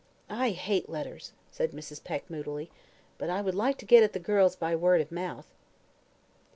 "I 0.31 0.49
hate 0.49 0.89
letters," 0.89 1.31
said 1.51 1.73
Mrs. 1.73 2.03
Peck, 2.03 2.27
moodily; 2.27 2.71
"but 3.19 3.29
I 3.29 3.41
would 3.43 3.53
like 3.53 3.77
to 3.77 3.85
get 3.85 4.01
at 4.01 4.13
the 4.13 4.19
girls 4.19 4.55
by 4.55 4.75
word 4.75 4.99
of 4.99 5.11
mouth." 5.11 5.53